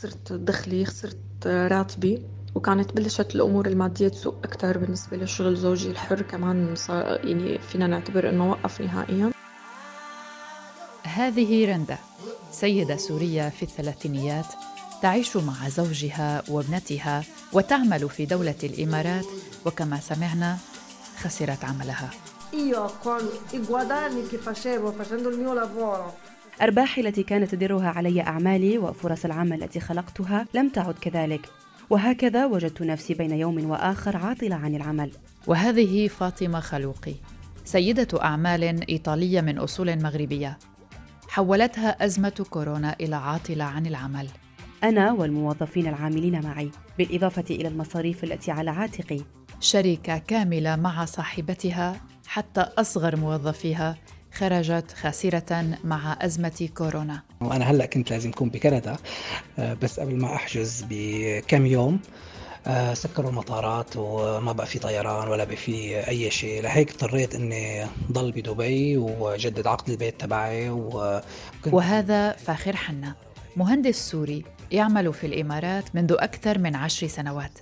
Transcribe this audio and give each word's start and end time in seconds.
خسرت 0.00 0.32
دخلي 0.32 0.84
خسرت 0.84 1.46
راتبي. 1.46 2.22
وكانت 2.54 2.92
بلشت 2.92 3.34
الأمور 3.34 3.66
المادية 3.66 4.08
تسوء 4.08 4.34
أكثر 4.44 4.78
بالنسبة 4.78 5.16
لشغل 5.16 5.56
زوجي 5.56 5.90
الحر 5.90 6.22
كمان 6.22 6.74
صار 6.74 7.26
يعني 7.26 7.58
فينا 7.58 7.86
نعتبر 7.86 8.28
إنه 8.28 8.50
وقف 8.50 8.80
نهائيا. 8.80 9.30
هذه 11.02 11.72
رندا 11.72 11.98
سيدة 12.52 12.96
سورية 12.96 13.48
في 13.48 13.62
الثلاثينيات 13.62 14.46
تعيش 15.02 15.36
مع 15.36 15.68
زوجها 15.68 16.42
وابنتها 16.48 17.24
وتعمل 17.52 18.08
في 18.08 18.26
دولة 18.26 18.58
الإمارات 18.64 19.26
وكما 19.66 20.00
سمعنا 20.00 20.56
خسرت 21.22 21.64
عملها. 21.64 22.10
أرباحي 26.62 27.00
التي 27.00 27.22
كانت 27.22 27.54
تدرها 27.54 27.88
علي 27.88 28.20
أعمالي 28.20 28.78
وفرص 28.78 29.24
العمل 29.24 29.62
التي 29.62 29.80
خلقتها 29.80 30.46
لم 30.54 30.68
تعد 30.68 30.94
كذلك. 30.94 31.48
وهكذا 31.90 32.46
وجدت 32.46 32.82
نفسي 32.82 33.14
بين 33.14 33.30
يوم 33.30 33.70
وآخر 33.70 34.16
عاطلة 34.16 34.56
عن 34.56 34.74
العمل. 34.74 35.10
وهذه 35.46 36.08
فاطمة 36.08 36.60
خلوقي 36.60 37.14
سيدة 37.64 38.22
أعمال 38.22 38.90
إيطالية 38.90 39.40
من 39.40 39.58
أصول 39.58 40.02
مغربية. 40.02 40.58
حولتها 41.28 42.04
أزمة 42.04 42.46
كورونا 42.50 42.96
إلى 43.00 43.16
عاطلة 43.16 43.64
عن 43.64 43.86
العمل. 43.86 44.28
أنا 44.84 45.12
والموظفين 45.12 45.86
العاملين 45.86 46.44
معي 46.44 46.70
بالإضافة 46.98 47.44
إلى 47.50 47.68
المصاريف 47.68 48.24
التي 48.24 48.50
على 48.50 48.70
عاتقي. 48.70 49.20
شركة 49.60 50.18
كاملة 50.18 50.76
مع 50.76 51.04
صاحبتها 51.04 52.00
حتى 52.26 52.60
أصغر 52.60 53.16
موظفيها 53.16 53.96
خرجت 54.34 54.92
خاسرة 55.00 55.78
مع 55.84 56.18
أزمة 56.22 56.68
كورونا. 56.76 57.22
وأنا 57.40 57.64
هلأ 57.70 57.86
كنت 57.86 58.10
لازم 58.10 58.30
أكون 58.30 58.48
بكندا 58.50 58.96
آه، 59.58 59.74
بس 59.74 60.00
قبل 60.00 60.16
ما 60.16 60.34
أحجز 60.34 60.84
بكم 60.90 61.66
يوم 61.66 62.00
آه، 62.66 62.94
سكروا 62.94 63.30
المطارات 63.30 63.96
وما 63.96 64.52
بقى 64.52 64.66
في 64.66 64.78
طيران 64.78 65.28
ولا 65.28 65.44
بقى 65.44 65.56
في 65.56 66.08
أي 66.08 66.30
شيء. 66.30 66.62
لهيك 66.62 66.90
اضطريت 66.90 67.34
إني 67.34 67.86
ضل 68.12 68.32
بدبي 68.32 68.96
وجدد 68.96 69.66
عقد 69.66 69.90
البيت 69.90 70.20
تبعي 70.20 70.70
و... 70.70 71.20
وهذا 71.66 72.32
فاخر 72.32 72.76
حنا. 72.76 73.14
مهندس 73.56 74.10
سوري 74.10 74.44
يعمل 74.72 75.12
في 75.14 75.26
الإمارات 75.26 75.94
منذ 75.94 76.12
أكثر 76.18 76.58
من 76.58 76.76
عشر 76.76 77.06
سنوات. 77.06 77.58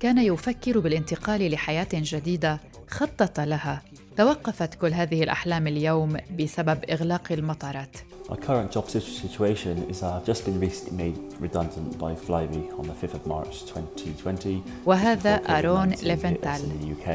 كان 0.00 0.18
يفكر 0.18 0.78
بالانتقال 0.78 1.50
لحياة 1.50 1.88
جديدة 1.92 2.60
خطط 2.88 3.40
لها. 3.40 3.82
توقفت 4.16 4.74
كل 4.74 4.92
هذه 4.92 5.22
الأحلام 5.22 5.66
اليوم 5.66 6.16
بسبب 6.38 6.84
إغلاق 6.90 7.32
المطارات. 7.32 7.96
Current 8.30 8.72
job 8.72 8.88
situation 8.88 9.76
is 9.90 10.02
I've 10.02 10.24
just 10.24 10.44
been 10.46 10.58
recently 10.60 10.96
made 11.02 11.18
redundant 11.40 11.98
by 11.98 12.14
Flybe 12.14 12.62
on 12.78 12.84
the 12.86 12.94
5th 12.94 13.14
of 13.14 13.26
March 13.26 13.62
2020. 13.62 14.62
وهذا 14.86 15.34
آرون 15.34 15.88
ليفنتال 15.88 16.60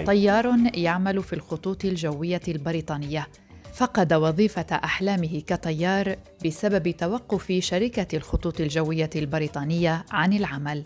طيار 0.06 0.58
يعمل 0.74 1.24
في 1.24 1.34
الخطوط 1.34 1.86
الجوية 1.86 2.42
البريطانية 2.48 3.28
فقد 3.74 4.14
وظيفة 4.14 4.66
أحلامه 4.72 5.42
كطيار 5.48 6.16
بسبب 6.46 6.92
توقف 6.92 7.52
شركة 7.60 8.18
الخطوط 8.18 8.60
الجوية 8.60 9.10
البريطانية 9.16 10.06
عن 10.12 10.34
العمل 10.34 10.84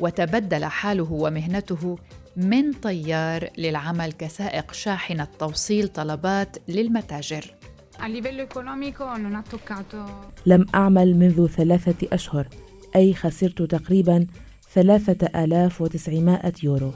وتبدل 0.00 0.64
حاله 0.64 1.12
ومهنته 1.12 1.98
من 2.36 2.72
طيار 2.72 3.48
للعمل 3.58 4.12
كسائق 4.12 4.72
شاحنة 4.72 5.28
توصيل 5.38 5.88
طلبات 5.88 6.56
للمتاجر. 6.68 7.54
لم 10.46 10.66
أعمل 10.74 11.16
منذ 11.16 11.46
ثلاثة 11.46 12.08
أشهر 12.12 12.48
أي 12.96 13.14
خسرت 13.14 13.62
تقريبا 13.62 14.26
ثلاثة 14.72 15.44
آلاف 15.44 15.80
وتسعمائة 15.80 16.52
يورو. 16.62 16.92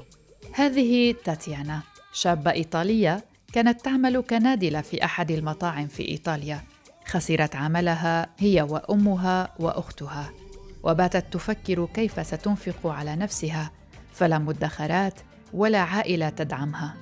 هذه 0.53 1.15
تاتيانا 1.25 1.83
شابة 2.13 2.51
إيطالية 2.51 3.25
كانت 3.53 3.81
تعمل 3.81 4.21
كنادلة 4.21 4.81
في 4.81 5.05
أحد 5.05 5.31
المطاعم 5.31 5.87
في 5.87 6.09
إيطاليا. 6.09 6.61
خسرت 7.07 7.57
عملها 7.57 8.29
هي 8.39 8.63
وأمها 8.63 9.55
وأختها. 9.59 10.31
وباتت 10.83 11.33
تفكر 11.33 11.87
كيف 11.95 12.27
ستنفق 12.27 12.87
على 12.87 13.17
نفسها. 13.17 13.71
فلا 14.13 14.39
مدخرات 14.39 15.15
ولا 15.53 15.79
عائلة 15.79 16.29
تدعمها. 16.29 16.95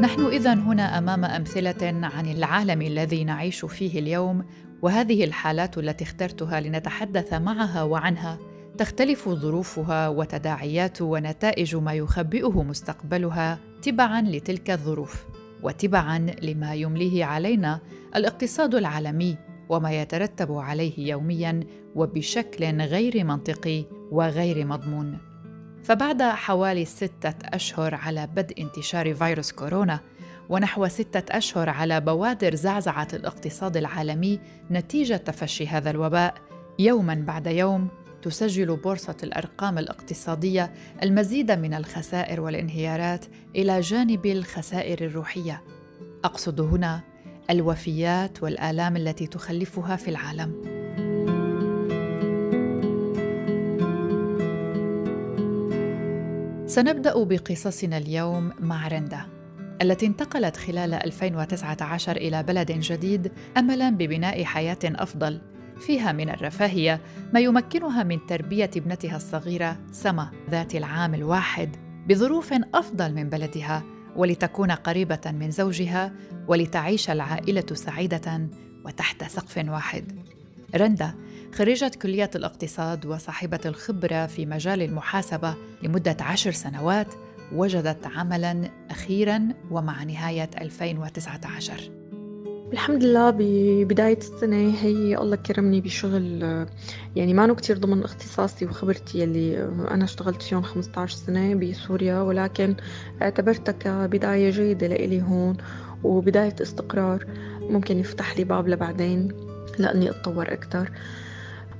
نحن 0.00 0.26
اذا 0.26 0.54
هنا 0.54 0.98
أمام 0.98 1.24
أمثلة 1.24 2.08
عن 2.16 2.26
العالم 2.26 2.82
الذي 2.82 3.24
نعيش 3.24 3.64
فيه 3.64 3.98
اليوم 3.98 4.44
وهذه 4.82 5.24
الحالات 5.24 5.78
التي 5.78 6.04
اخترتها 6.04 6.60
لنتحدث 6.60 7.32
معها 7.32 7.82
وعنها 7.82 8.38
تختلف 8.78 9.28
ظروفها 9.28 10.08
وتداعيات 10.08 11.02
ونتائج 11.02 11.76
ما 11.76 11.92
يخبئه 11.92 12.62
مستقبلها 12.62 13.58
تبعا 13.82 14.22
لتلك 14.22 14.70
الظروف 14.70 15.26
وتبعا 15.62 16.18
لما 16.42 16.74
يمليه 16.74 17.24
علينا 17.24 17.80
الاقتصاد 18.16 18.74
العالمي 18.74 19.36
وما 19.68 19.92
يترتب 20.02 20.52
عليه 20.52 21.10
يوميا 21.10 21.60
وبشكل 21.94 22.80
غير 22.80 23.24
منطقي 23.24 23.84
وغير 24.10 24.66
مضمون. 24.66 25.18
فبعد 25.84 26.22
حوالي 26.22 26.84
ستة 26.84 27.34
أشهر 27.44 27.94
على 27.94 28.26
بدء 28.26 28.62
انتشار 28.62 29.14
فيروس 29.14 29.52
كورونا 29.52 30.00
ونحو 30.48 30.88
ستة 30.88 31.36
أشهر 31.36 31.68
على 31.68 32.00
بوادر 32.00 32.54
زعزعة 32.54 33.08
الاقتصاد 33.12 33.76
العالمي 33.76 34.40
نتيجة 34.70 35.16
تفشي 35.16 35.66
هذا 35.66 35.90
الوباء. 35.90 36.34
يوما 36.78 37.14
بعد 37.14 37.46
يوم 37.46 37.88
تسجل 38.22 38.76
بورصة 38.76 39.16
الأرقام 39.22 39.78
الاقتصادية 39.78 40.72
المزيد 41.02 41.50
من 41.50 41.74
الخسائر 41.74 42.40
والانهيارات 42.40 43.24
إلى 43.56 43.80
جانب 43.80 44.26
الخسائر 44.26 45.04
الروحية. 45.06 45.62
أقصد 46.24 46.60
هنا 46.60 47.00
الوفيات 47.50 48.42
والآلام 48.42 48.96
التي 48.96 49.26
تخلفها 49.26 49.96
في 49.96 50.08
العالم. 50.08 50.71
سنبدأ 56.72 57.24
بقصصنا 57.24 57.98
اليوم 57.98 58.52
مع 58.60 58.88
رندا 58.88 59.20
التي 59.82 60.06
انتقلت 60.06 60.56
خلال 60.56 60.94
2019 60.94 62.16
إلى 62.16 62.42
بلد 62.42 62.72
جديد 62.72 63.32
أملاً 63.56 63.90
ببناء 63.90 64.44
حياة 64.44 64.78
أفضل 64.84 65.40
فيها 65.78 66.12
من 66.12 66.30
الرفاهية 66.30 67.00
ما 67.32 67.40
يمكنها 67.40 68.02
من 68.02 68.26
تربية 68.26 68.70
ابنتها 68.76 69.16
الصغيرة 69.16 69.78
سما 69.90 70.30
ذات 70.50 70.74
العام 70.74 71.14
الواحد 71.14 71.76
بظروف 72.08 72.52
أفضل 72.74 73.14
من 73.14 73.28
بلدها 73.28 73.82
ولتكون 74.16 74.70
قريبة 74.70 75.20
من 75.26 75.50
زوجها 75.50 76.12
ولتعيش 76.48 77.10
العائلة 77.10 77.66
سعيدة 77.72 78.48
وتحت 78.84 79.24
سقف 79.24 79.64
واحد. 79.68 80.12
رندا 80.76 81.14
خريجة 81.54 81.90
كلية 82.02 82.30
الاقتصاد 82.34 83.06
وصاحبة 83.06 83.60
الخبرة 83.66 84.26
في 84.26 84.46
مجال 84.46 84.82
المحاسبة 84.82 85.54
لمدة 85.82 86.16
عشر 86.20 86.50
سنوات 86.50 87.14
وجدت 87.52 88.06
عملا 88.06 88.70
أخيرا 88.90 89.48
ومع 89.70 90.04
نهاية 90.04 90.50
2019 90.60 92.02
الحمد 92.72 93.04
لله 93.04 93.30
ببداية 93.30 94.18
السنة 94.18 94.74
هي 94.80 95.16
الله 95.16 95.36
كرمني 95.36 95.80
بشغل 95.80 96.42
يعني 97.16 97.34
ما 97.34 97.54
كتير 97.54 97.78
ضمن 97.78 98.04
اختصاصي 98.04 98.64
وخبرتي 98.64 99.18
يلي 99.18 99.64
أنا 99.90 100.04
اشتغلت 100.04 100.42
فيهم 100.42 100.62
15 100.62 101.16
سنة 101.16 101.54
بسوريا 101.54 102.20
ولكن 102.20 102.74
اعتبرتها 103.22 103.72
كبداية 103.72 104.50
جيدة 104.50 104.86
لإلي 104.86 105.22
هون 105.22 105.56
وبداية 106.04 106.54
استقرار. 106.62 107.26
ممكن 107.60 107.98
يفتح 107.98 108.36
لي 108.36 108.44
باب 108.44 108.68
لبعدين 108.68 109.28
لأني 109.78 110.10
أتطور 110.10 110.52
أكتر. 110.52 110.90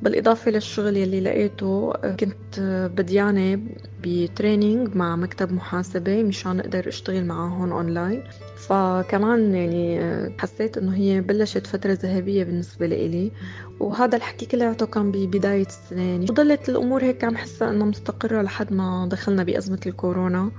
بالإضافة 0.02 0.50
للشغل 0.50 0.96
يلي 0.96 1.20
لقيته 1.20 1.92
كنت 1.92 2.60
بديانة 2.96 3.60
بتريننج 4.02 4.96
مع 4.96 5.16
مكتب 5.16 5.52
محاسبة 5.52 6.22
مشان 6.22 6.60
أقدر 6.60 6.88
أشتغل 6.88 7.24
معاهم 7.24 7.72
أونلاين 7.72 8.22
فكمان 8.56 9.54
يعني 9.54 10.00
حسيت 10.38 10.78
إنه 10.78 10.94
هي 10.96 11.20
بلشت 11.20 11.66
فترة 11.66 11.92
ذهبية 11.92 12.44
بالنسبة 12.44 12.86
لإلي. 12.86 13.32
وهذا 13.80 14.16
الحكي 14.16 14.46
كلياته 14.46 14.86
كان 14.86 15.12
ببداية 15.12 15.66
السنة. 15.66 16.02
يعني 16.02 16.26
وضلت 16.30 16.68
الأمور 16.68 17.02
هيك 17.02 17.24
عم 17.24 17.36
حسها 17.36 17.70
إنها 17.70 17.86
مستقرة 17.86 18.42
لحد 18.42 18.72
ما 18.72 19.08
دخلنا 19.10 19.42
بأزمة 19.42 19.80
الكورونا. 19.86 20.50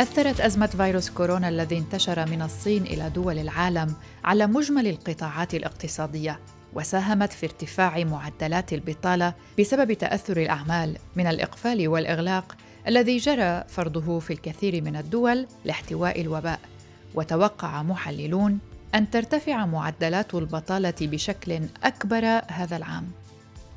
أثرت 0.00 0.40
أزمة 0.40 0.66
فيروس 0.66 1.10
كورونا 1.10 1.48
الذي 1.48 1.78
انتشر 1.78 2.26
من 2.30 2.42
الصين 2.42 2.82
إلى 2.82 3.10
دول 3.10 3.38
العالم 3.38 3.94
على 4.24 4.46
مجمل 4.46 4.86
القطاعات 4.86 5.54
الاقتصادية 5.54 6.40
وساهمت 6.72 7.32
في 7.32 7.46
ارتفاع 7.46 8.04
معدلات 8.04 8.72
البطالة 8.72 9.34
بسبب 9.58 9.92
تأثر 9.92 10.36
الأعمال 10.36 10.96
من 11.16 11.26
الإقفال 11.26 11.88
والإغلاق 11.88 12.56
الذي 12.88 13.16
جرى 13.16 13.64
فرضه 13.68 14.18
في 14.18 14.32
الكثير 14.32 14.82
من 14.82 14.96
الدول 14.96 15.46
لاحتواء 15.64 16.20
الوباء. 16.20 16.60
وتوقع 17.14 17.82
محللون 17.82 18.58
أن 18.94 19.10
ترتفع 19.10 19.66
معدلات 19.66 20.34
البطالة 20.34 20.94
بشكل 21.00 21.60
أكبر 21.84 22.40
هذا 22.48 22.76
العام. 22.76 23.06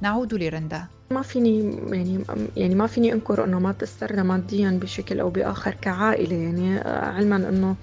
نعود 0.01 0.33
لرندا. 0.33 0.87
ما 1.11 1.21
فيني 1.21 1.59
يعني 1.95 2.23
يعني 2.55 2.75
ما 2.75 2.87
فيني 2.87 3.13
أنكر 3.13 3.43
إنه 3.43 3.59
ما 3.59 3.71
تاثرنا 3.71 4.23
ماديا 4.23 4.79
بشكل 4.81 5.19
أو 5.19 5.29
بآخر 5.29 5.71
كعائلة. 5.73 6.35
يعني 6.35 6.79
علما 6.89 7.35
إنه 7.35 7.77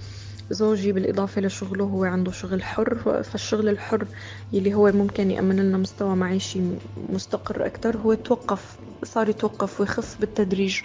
زوجي 0.50 0.92
بالإضافة 0.92 1.40
لشغله 1.40 1.84
هو 1.84 2.04
عنده 2.04 2.30
شغل 2.32 2.62
حر 2.62 3.22
فالشغل 3.22 3.68
الحر 3.68 4.06
يلي 4.52 4.74
هو 4.74 4.92
ممكن 4.92 5.30
يأمن 5.30 5.56
لنا 5.60 5.78
مستوى 5.78 6.16
معيشي 6.16 6.62
مستقر 6.96 7.66
أكثر 7.66 7.96
هو 7.96 8.14
توقف 8.14 8.78
صار 9.04 9.28
يتوقف 9.28 9.80
ويخف 9.80 10.20
بالتدريج. 10.20 10.80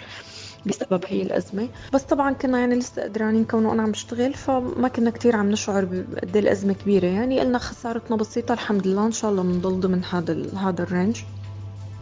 بسبب 0.66 1.04
هي 1.06 1.22
الأزمة. 1.22 1.68
بس 1.94 2.02
طبعا 2.02 2.32
كنا 2.32 2.58
يعني 2.58 2.74
لسه 2.74 3.02
قدرانين 3.02 3.44
كونه 3.44 3.72
أنا 3.72 3.82
عم 3.82 3.90
بشتغل 3.90 4.34
فما 4.34 4.88
كنا 4.88 5.10
كتير 5.10 5.36
عم 5.36 5.50
نشعر 5.50 5.84
بقد 5.84 6.36
إيه 6.36 6.42
الأزمة 6.42 6.72
كبيرة. 6.72 7.06
يعني 7.06 7.40
قلنا 7.40 7.58
خسارتنا 7.58 8.16
بسيطة 8.16 8.52
الحمد 8.52 8.86
لله 8.86 9.06
إن 9.06 9.12
شاء 9.12 9.30
الله 9.30 9.42
بنضل 9.42 9.80
ضمن 9.80 10.04
هذا 10.04 10.58
هذا 10.58 10.82
الرينج. 10.82 11.16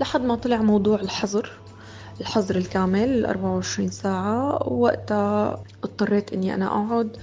لحد 0.00 0.20
ما 0.20 0.34
طلع 0.34 0.56
موضوع 0.56 1.00
الحظر 1.00 1.50
الحظر 2.20 2.56
الكامل 2.56 3.26
24 3.26 3.90
ساعة. 3.90 4.68
وقتها 4.68 5.62
اضطريت 5.84 6.32
إني 6.32 6.54
أنا 6.54 6.66
أقعد 6.66 7.16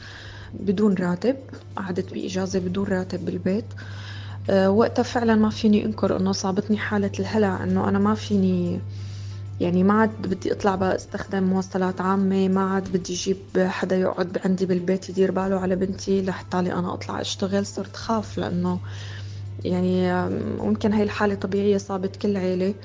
بدون 0.54 0.94
راتب 0.94 1.36
قعدت 1.76 2.14
بإجازة 2.14 2.60
بدون 2.60 2.86
راتب 2.86 3.26
بالبيت. 3.26 3.66
أه 4.50 4.72
وقتها 4.72 5.04
فعلا 5.04 5.36
ما 5.36 5.50
فيني 5.50 5.86
أنكر 5.86 6.18
إنه 6.18 6.32
صابتني 6.32 6.78
حالة 6.78 7.12
الهلع 7.20 7.64
إنه 7.64 7.90
أنا 7.90 8.00
ما 8.00 8.16
فيني 8.16 8.82
يعني 9.60 9.84
ما 9.84 9.94
عاد 9.94 10.22
بدي 10.22 10.52
اطلع 10.54 10.76
بقى 10.76 10.96
استخدم 10.96 11.44
مواصلات 11.44 12.02
عامة 12.02 12.48
ما 12.50 12.74
عاد 12.74 12.92
بدي 12.92 13.14
أجيب 13.14 13.40
حدا 13.68 13.96
يقعد 13.98 14.38
عندي 14.46 14.66
بالبيت 14.66 15.10
يدير 15.10 15.32
باله 15.32 15.60
على 15.60 15.76
بنتي 15.76 16.22
لحتى 16.22 16.62
لي 16.62 16.74
أنا 16.74 16.94
أطلع 16.94 17.22
أشتغل. 17.22 17.66
صرت 17.66 17.96
خاف 17.96 18.38
لأنه 18.38 18.80
يعني 19.66 20.12
ممكن 20.58 20.94
هاي 20.94 21.04
الحالة 21.04 21.36
طبيعية 21.36 21.78
صابت 21.78 22.16
كل 22.16 22.38
عيلة. 22.38 22.76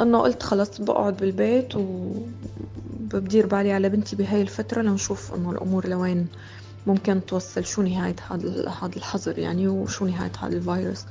انه 0.00 0.18
قلت 0.22 0.42
خلص 0.42 0.80
بقعد 0.80 1.16
بالبيت 1.16 1.76
وبدير 1.76 3.46
بالي 3.46 3.72
على 3.72 3.88
بنتي 3.88 4.16
بهاي 4.16 4.42
الفترة 4.42 4.82
لنشوف 4.82 5.34
إنه 5.34 5.50
الأمور 5.50 5.88
لوين 5.88 6.28
ممكن 6.86 7.26
توصل 7.26 7.64
شو 7.64 7.82
نهاية 7.82 8.16
هذا 8.30 8.68
هذا 8.82 8.96
الحظر 8.96 9.38
يعني 9.38 9.68
وشو 9.68 10.06
نهاية 10.06 10.32
هذا 10.40 10.56
الفيروس. 10.56 11.06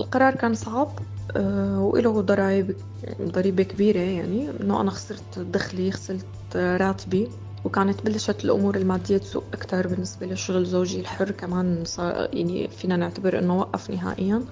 القرار 0.00 0.34
كان 0.34 0.54
صعب. 0.54 0.98
آه، 1.36 1.80
وله 1.80 2.20
ضرائب 2.20 2.76
ضريبة 3.22 3.62
كبيرة 3.62 3.98
يعني. 3.98 4.50
إنه 4.60 4.80
أنا 4.80 4.90
خسرت 4.90 5.38
دخلي 5.38 5.92
خسرت 5.92 6.56
راتبي 6.56 7.28
وكانت 7.64 8.02
بلشت 8.02 8.44
الأمور 8.44 8.76
المادية 8.76 9.18
تسوء 9.18 9.44
أكثر 9.52 9.86
بالنسبة 9.86 10.26
لشغل 10.26 10.64
زوجي 10.64 11.00
الحر 11.00 11.30
كمان 11.30 11.84
صار 11.84 12.28
يعني 12.32 12.68
فينا 12.68 12.96
نعتبر 12.96 13.38
إنه 13.38 13.58
وقف 13.58 13.90
نهائيا. 13.90 14.42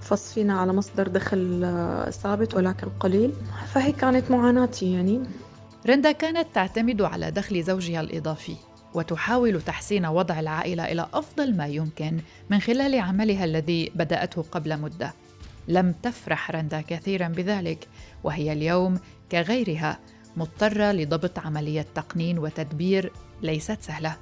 فصفينا 0.00 0.60
على 0.60 0.72
مصدر 0.72 1.08
دخل 1.08 1.62
آه، 1.64 2.10
ثابت 2.10 2.54
ولكن 2.54 2.88
قليل. 3.00 3.32
فهي 3.66 3.92
كانت 3.92 4.30
معاناتي 4.30 4.92
يعني. 4.92 5.20
رندا 5.86 6.12
كانت 6.12 6.46
تعتمد 6.54 7.02
على 7.02 7.30
دخل 7.30 7.62
زوجها 7.62 8.00
الإضافي 8.00 8.56
وتحاول 8.94 9.62
تحسين 9.62 10.06
وضع 10.06 10.40
العائلة 10.40 10.92
إلى 10.92 11.06
أفضل 11.14 11.56
ما 11.56 11.66
يمكن 11.66 12.20
من 12.50 12.60
خلال 12.60 12.98
عملها 13.00 13.44
الذي 13.44 13.92
بدأته 13.94 14.42
قبل 14.42 14.78
مدة. 14.78 15.12
لم 15.68 15.92
تفرح 15.92 16.50
رندا 16.50 16.80
كثيرا 16.80 17.28
بذلك 17.28 17.88
وهي 18.24 18.52
اليوم 18.52 18.98
كغيرها 19.32 19.98
مضطرة 20.36 20.92
لضبط 20.92 21.38
عملية 21.38 21.86
تقنين 21.94 22.38
وتدبير 22.38 23.12
ليست 23.42 23.82
سهلة. 23.82 24.16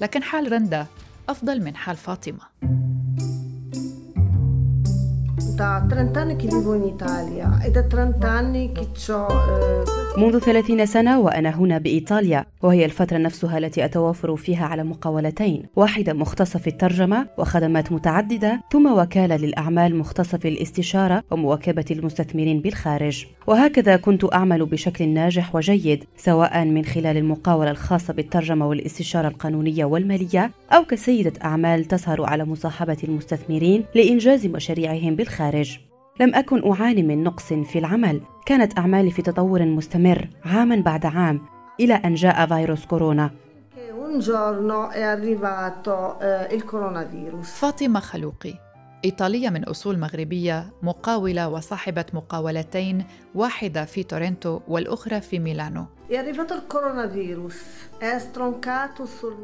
لكن 0.00 0.22
حال 0.22 0.52
رندا 0.52 0.86
أفضل 1.28 1.64
من 1.64 1.76
حال 1.76 1.96
فاطمة. 1.96 2.85
Da 5.56 5.82
30 5.88 6.18
anni 6.18 6.36
che 6.36 6.48
vivo 6.48 6.74
in 6.74 6.84
Italia 6.84 7.58
e 7.62 7.70
da 7.70 7.82
30 7.82 8.26
anni 8.26 8.72
che 8.72 8.86
ho 9.10 9.26
منذ 10.16 10.38
30 10.38 10.86
سنة 10.86 11.20
وأنا 11.20 11.50
هنا 11.50 11.78
بإيطاليا 11.78 12.44
وهي 12.62 12.84
الفترة 12.84 13.18
نفسها 13.18 13.58
التي 13.58 13.84
أتوافر 13.84 14.36
فيها 14.36 14.66
على 14.66 14.84
مقاولتين 14.84 15.62
واحدة 15.76 16.12
مختصة 16.12 16.58
في 16.58 16.66
الترجمة 16.66 17.26
وخدمات 17.38 17.92
متعددة 17.92 18.60
ثم 18.72 18.92
وكالة 18.92 19.36
للأعمال 19.36 19.96
مختصة 19.96 20.38
في 20.38 20.48
الاستشارة 20.48 21.22
ومواكبة 21.30 21.84
المستثمرين 21.90 22.60
بالخارج. 22.60 23.26
وهكذا 23.46 23.96
كنت 23.96 24.34
أعمل 24.34 24.66
بشكل 24.66 25.08
ناجح 25.08 25.54
وجيد 25.54 26.04
سواء 26.16 26.64
من 26.64 26.84
خلال 26.84 27.16
المقاولة 27.16 27.70
الخاصة 27.70 28.14
بالترجمة 28.14 28.68
والاستشارة 28.68 29.28
القانونية 29.28 29.84
والمالية 29.84 30.50
أو 30.72 30.84
كسيدة 30.84 31.32
أعمال 31.44 31.84
تسهر 31.84 32.24
على 32.24 32.44
مصاحبة 32.44 32.96
المستثمرين 33.04 33.84
لإنجاز 33.94 34.46
مشاريعهم 34.46 35.16
بالخارج. 35.16 35.45
لم 36.20 36.34
أكن 36.34 36.72
أعاني 36.72 37.02
من 37.02 37.24
نقص 37.24 37.52
في 37.52 37.78
العمل. 37.78 38.20
كانت 38.46 38.78
أعمالي 38.78 39.10
في 39.10 39.22
تطور 39.22 39.64
مستمر 39.64 40.28
عاما 40.44 40.76
بعد 40.76 41.06
عام 41.06 41.40
إلى 41.80 41.94
أن 41.94 42.14
جاء 42.14 42.46
فيروس 42.46 42.86
كورونا. 42.86 43.30
فاطمة 47.42 48.00
خلوقي 48.00 48.54
إيطالية 49.04 49.50
من 49.50 49.64
أصول 49.64 49.98
مغربية 49.98 50.66
مقاولة 50.82 51.48
وصاحبة 51.48 52.04
مقاولتين 52.12 53.04
واحدة 53.34 53.84
في 53.84 54.02
تورنتو 54.02 54.60
والأخرى 54.68 55.20
في 55.20 55.38
ميلانو. 55.38 55.84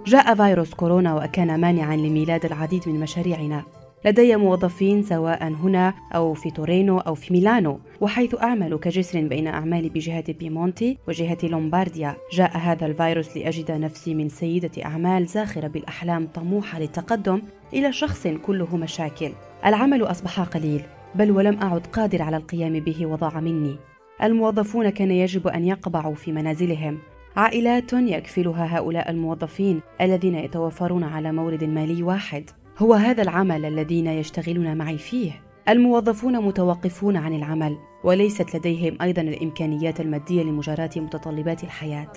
جاء 0.07 0.35
فيروس 0.35 0.75
كورونا 0.75 1.15
وكان 1.15 1.61
مانعا 1.61 1.97
لميلاد 1.97 2.45
العديد 2.45 2.89
من 2.89 3.01
مشاريعنا. 3.01 3.63
لدي 4.05 4.37
موظفين 4.37 5.03
سواء 5.03 5.49
هنا 5.49 5.95
أو 6.15 6.35
في 6.35 6.51
تورينو 6.51 6.99
أو 6.99 7.15
في 7.15 7.33
ميلانو 7.33 7.81
وحيث 8.01 8.43
أعمل 8.43 8.77
كجسر 8.77 9.21
بين 9.21 9.47
أعمالي 9.47 9.89
بجهة 9.89 10.33
بيمونتي 10.33 10.99
وجهة 11.09 11.39
لومبارديا. 11.43 12.17
جاء 12.33 12.57
هذا 12.57 12.87
الفيروس 12.87 13.37
لأجد 13.37 13.71
نفسي 13.71 14.15
من 14.15 14.29
سيدة 14.29 14.85
أعمال 14.85 15.27
زاخرة 15.27 15.67
بالأحلام 15.67 16.27
طموحة 16.35 16.79
للتقدم 16.79 17.43
إلى 17.75 17.93
شخص 17.93 18.27
كله 18.27 18.77
مشاكل. 18.77 19.33
العمل 19.67 20.03
أصبح 20.03 20.41
قليل 20.41 20.83
بل 21.15 21.31
ولم 21.31 21.59
أعد 21.63 21.87
قادر 21.87 22.23
على 22.23 22.37
القيام 22.37 22.73
به 22.73 23.07
وضاع 23.07 23.41
مني. 23.41 23.77
الموظفون 24.23 24.91
كان 24.91 25.11
يجب 25.11 25.49
أن 25.49 25.65
يقبعوا 25.65 26.15
في 26.15 26.33
منازلهم. 26.33 26.99
عائلات 27.37 27.93
يكفلها 27.93 28.79
هؤلاء 28.79 29.11
الموظفين 29.11 29.81
الذين 30.01 30.35
يتوفرون 30.35 31.05
على 31.05 31.33
مورد 31.33 31.65
مالي 31.65 32.03
واحد. 32.03 32.51
هو 32.79 32.95
هذا 32.95 33.23
العمل 33.23 33.65
الذين 33.65 34.07
يشتغلون 34.07 34.77
معي 34.77 34.99
فيه. 34.99 35.43
الموظفون 35.69 36.37
متوقفون 36.45 37.17
عن 37.17 37.35
العمل 37.35 37.79
وليست 38.05 38.57
لديهم 38.57 38.99
أيضا 39.03 39.23
الإمكانيات 39.23 40.01
المادية 40.01 40.43
لمجاراة 40.43 40.91
متطلبات 40.97 41.65
الحياة. 41.65 42.13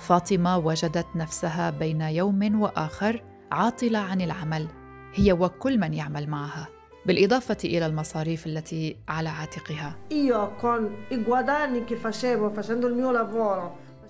فاطمة 0.00 0.58
وجدت 0.58 1.06
نفسها 1.16 1.70
بين 1.70 2.00
يوم 2.00 2.62
وآخر 2.62 3.22
عاطلة 3.52 3.98
عن 3.98 4.20
العمل 4.20 4.68
هي 5.14 5.32
وكل 5.32 5.78
من 5.78 5.94
يعمل 5.94 6.30
معها 6.30 6.68
بالإضافة 7.06 7.56
إلى 7.64 7.86
المصاريف 7.86 8.46
التي 8.46 8.96
على 9.08 9.28
عاتقها. 9.28 9.96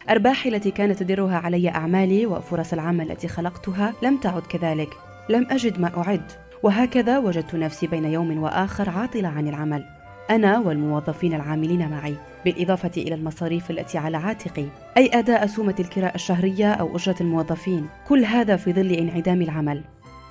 أرباحي 0.08 0.48
التي 0.48 0.70
كانت 0.70 1.02
تدرها 1.02 1.36
علي 1.36 1.68
أعمالي 1.68 2.26
وفرص 2.26 2.72
العمل 2.72 3.10
التي 3.10 3.28
خلقتها 3.28 3.92
لم 4.02 4.16
تعد 4.16 4.42
كذلك. 4.42 4.88
لم 5.28 5.46
أجد 5.50 5.80
ما 5.80 5.96
أعد 5.96 6.32
وهكذا 6.62 7.18
وجدت 7.18 7.54
نفسي 7.54 7.86
بين 7.86 8.04
يوم 8.04 8.42
وآخر 8.42 8.90
عاطلة 8.90 9.28
عن 9.28 9.48
العمل. 9.48 9.84
أنا 10.30 10.58
والموظفين 10.58 11.34
العاملين 11.34 11.90
معي 11.90 12.14
بالإضافة 12.44 12.90
إلى 12.96 13.14
المصاريف 13.14 13.70
التي 13.70 13.98
على 13.98 14.16
عاتقي. 14.16 14.66
أي 14.96 15.10
أداء 15.14 15.46
سومة 15.46 15.74
الكراء 15.80 16.14
الشهرية 16.14 16.72
أو 16.72 16.96
أجرة 16.96 17.16
الموظفين 17.20 17.86
كل 18.08 18.24
هذا 18.24 18.56
في 18.56 18.72
ظل 18.72 18.92
انعدام 18.92 19.42
العمل. 19.42 19.82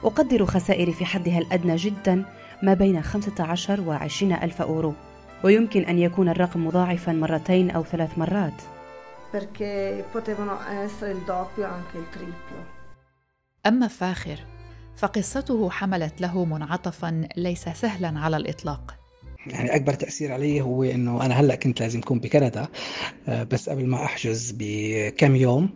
أقدر 0.03 0.45
خسائري 0.45 0.93
في 0.93 1.05
حدها 1.05 1.39
الأدنى 1.39 1.75
جدا 1.75 2.23
ما 2.63 2.73
بين 2.73 3.01
15 3.01 3.81
و 3.81 3.91
20 3.91 4.33
ألف 4.33 4.61
أورو. 4.61 4.93
ويمكن 5.43 5.81
أن 5.81 5.99
يكون 5.99 6.29
الرقم 6.29 6.67
مضاعفا 6.67 7.11
مرتين 7.11 7.71
أو 7.71 7.83
ثلاث 7.83 8.17
مرات. 8.17 8.61
Perché 9.31 10.05
potevano 10.11 10.57
essere 10.69 11.11
il 11.11 11.23
doppio 11.25 11.65
anche 11.65 11.97
il 11.97 12.09
triplo. 12.09 12.79
أما 13.65 13.87
فاخر 13.87 14.39
فقصته 14.97 15.69
حملت 15.69 16.21
له 16.21 16.45
منعطفا 16.45 17.27
ليس 17.37 17.69
سهلا 17.69 18.19
على 18.19 18.37
الإطلاق 18.37 18.95
يعني 19.47 19.75
أكبر 19.75 19.93
تأثير 19.93 20.31
علي 20.31 20.61
هو 20.61 20.83
إنه 20.83 21.25
أنا 21.25 21.39
هلأ 21.39 21.55
كنت 21.55 21.79
لازم 21.79 21.99
أكون 21.99 22.19
بكندا 22.19 22.67
آه، 23.27 23.43
بس 23.43 23.69
قبل 23.69 23.87
ما 23.87 24.05
أحجز 24.05 24.55
بكم 24.57 25.35
يوم 25.35 25.69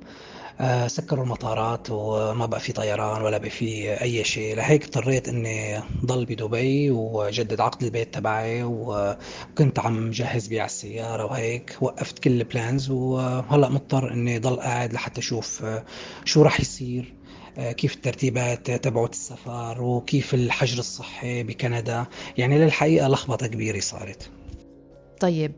سكروا 0.88 1.24
المطارات 1.24 1.88
وما 1.90 2.46
بقى 2.46 2.60
في 2.60 2.72
طيران 2.72 3.22
ولا 3.22 3.38
بقى 3.38 3.50
في 3.50 4.02
أي 4.02 4.24
شيء. 4.24 4.56
لهيك 4.56 4.84
اضطريت 4.84 5.30
إني 5.30 5.80
ضل 6.06 6.26
بدبي 6.26 6.92
وجدد 6.92 7.62
عقد 7.62 7.84
البيت 7.84 8.14
تبعي 8.14 8.64
وكنت 8.64 9.80
عم 9.80 10.12
جهز 10.12 10.48
بيع 10.48 10.66
السيارة 10.66 11.26
وهيك. 11.26 11.78
وقفت 11.82 12.20
كل 12.20 12.42
البلانز 12.42 12.90
وهلأ 12.90 13.70
مضطر 13.70 14.14
إني 14.14 14.40
ضل 14.40 14.56
قاعد 14.56 14.94
لحتى 14.94 15.20
أشوف 15.20 15.64
آه، 15.66 15.84
شو 16.26 16.42
راح 16.42 16.60
يصير 16.60 17.14
آه، 17.58 17.72
كيف 17.72 17.96
الترتيبات 17.96 18.72
تبعت 18.72 19.14
السفر 19.14 19.82
وكيف 19.82 20.34
الحجر 20.34 20.80
الصحي 20.80 21.44
بكندا. 21.44 22.06
يعني 22.38 22.60
للحقيقة 22.60 23.08
لخبطة 23.08 23.48
كبيرة 23.48 23.80
صارت. 23.80 24.30
طيب 25.20 25.52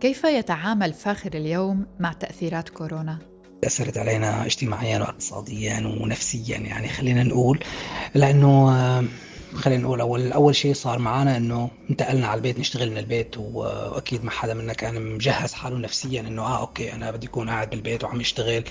كيف 0.00 0.24
يتعامل 0.24 0.92
فاخر 0.92 1.30
اليوم 1.34 1.86
مع 2.00 2.12
تأثيرات 2.12 2.68
كورونا؟ 2.68 3.29
أثرت 3.64 3.98
علينا 3.98 4.46
اجتماعيا 4.46 4.98
واقتصاديا 4.98 5.96
ونفسيا. 6.00 6.58
يعني 6.58 6.88
خلينا 6.88 7.22
نقول 7.22 7.64
لأنه 8.14 8.72
آه، 8.72 9.04
خلينا 9.54 9.82
نقول 9.82 10.00
أول 10.00 10.32
أول 10.32 10.56
شيء 10.56 10.74
صار 10.74 10.98
معنا 10.98 11.36
إنه 11.36 11.70
انتقلنا 11.90 12.26
على 12.26 12.38
البيت 12.38 12.58
نشتغل 12.58 12.90
من 12.90 12.98
البيت 12.98 13.38
وأكيد 13.38 14.24
ما 14.24 14.30
حدا 14.30 14.54
منا 14.54 14.72
كان 14.72 15.02
مجهز 15.14 15.52
حاله 15.52 15.78
نفسيا 15.78 16.20
إنه 16.20 16.42
آه 16.42 16.60
أوكي 16.60 16.92
أنا 16.92 17.10
بدي 17.10 17.26
أكون 17.26 17.50
قاعد 17.50 17.70
بالبيت 17.70 18.04
وعم 18.04 18.20
اشتغل 18.20 18.64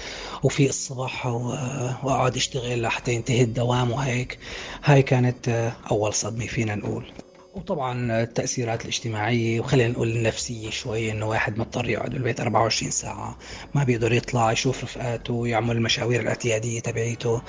وفي 0.44 0.70
الصبح 0.70 1.26
وأقعد 1.26 2.36
اشتغل 2.36 2.82
لحتى 2.82 3.14
ينتهي 3.14 3.42
الدوام 3.42 3.92
وهيك. 3.92 4.40
هاي 4.84 5.02
كانت 5.02 5.50
آه، 5.50 5.74
أول 5.92 6.14
صدمة 6.14 6.46
فينا 6.48 6.76
نقول. 6.76 7.06
وطبعا 7.54 8.22
التأثيرات 8.24 8.82
الاجتماعية 8.82 9.60
وخلينا 9.60 9.94
نقول 9.94 10.10
النفسية 10.10 10.70
شوي 10.70 11.12
إنه 11.12 11.26
واحد 11.26 11.58
مضطر 11.58 11.90
يقعد 11.90 12.10
بالبيت 12.12 12.42
24 12.42 12.92
ساعة 12.92 13.38
ما 13.76 13.84
بيقدر 13.84 14.14
يطلع 14.14 14.52
يشوف 14.52 14.84
رفقاته 14.84 15.48
يعمل 15.48 15.76
المشاوير 15.76 16.22
الاعتيادية 16.22 16.80
تبعيته. 16.80 17.42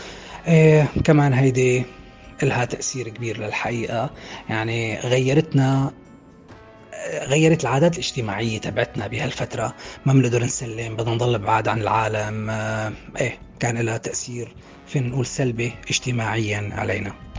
إيه 0.47 0.89
كمان 1.05 1.33
هيدي 1.33 1.85
لها 2.43 2.65
تأثير 2.65 3.09
كبير 3.09 3.39
للحقيقة. 3.39 4.11
يعني 4.49 4.99
غيرتنا 4.99 5.93
غيرت 7.23 7.63
العادات 7.63 7.95
الاجتماعية 7.95 8.59
تبعتنا 8.59 9.07
بهالفترة. 9.07 9.75
ما 10.07 10.13
بنقدر 10.13 10.45
نسلم 10.45 10.97
بدنا 10.97 11.15
نضل 11.15 11.39
بعاد 11.39 11.69
عن 11.69 11.81
العالم. 11.81 12.51
إيه 13.21 13.39
كان 13.61 13.79
لها 13.79 13.97
تأثير 13.97 14.55
فينا 14.87 15.09
نقول 15.09 15.27
سلبي 15.27 15.73
اجتماعيا 15.91 16.71
علينا. 16.73 17.30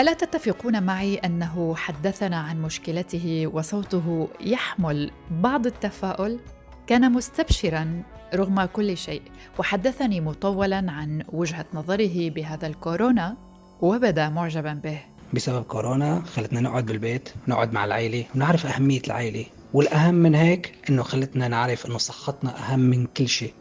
ألا 0.00 0.12
تتفقون 0.12 0.82
معي 0.82 1.14
أنه 1.14 1.74
حدثنا 1.76 2.36
عن 2.36 2.62
مشكلته 2.62 3.46
وصوته 3.46 4.28
يحمل 4.40 5.10
بعض 5.30 5.66
التفاؤل؟ 5.66 6.38
كان 6.86 7.12
مستبشرا 7.12 8.02
رغم 8.34 8.64
كل 8.64 8.96
شيء 8.96 9.22
وحدثني 9.58 10.20
مطولا 10.20 10.76
عن 10.76 11.22
وجهة 11.32 11.64
نظره 11.74 12.30
بهذا 12.30 12.66
الكورونا 12.66 13.36
وبدأ 13.80 14.28
معجبا 14.28 14.72
به 14.72 15.00
بسبب 15.32 15.62
كورونا 15.62 16.22
خلتنا 16.22 16.60
نقعد 16.60 16.86
بالبيت 16.86 17.28
ونقعد 17.48 17.72
مع 17.72 17.84
العيلة 17.84 18.24
ونعرف 18.34 18.66
أهمية 18.66 19.02
العيلة 19.06 19.46
والأهم 19.74 20.14
من 20.14 20.34
هيك 20.34 20.74
إنه 20.90 21.02
خلتنا 21.02 21.48
نعرف 21.48 21.86
إنه 21.86 21.98
صحتنا 21.98 22.58
أهم 22.58 22.80
من 22.80 23.06
كل 23.06 23.28
شيء 23.28 23.52